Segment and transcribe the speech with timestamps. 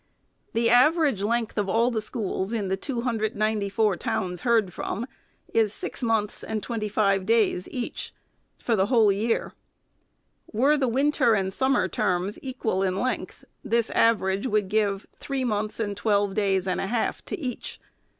[0.53, 3.95] The average length of all the schools in the two hun dred and ninety four
[3.95, 5.05] towns heard from
[5.53, 8.11] is six mouths and twenty five days each,
[8.57, 9.53] for the whole year.
[10.51, 15.79] Were the winter and summer terms equal in length, this average would give three months
[15.79, 17.79] and twelve days and a half to each.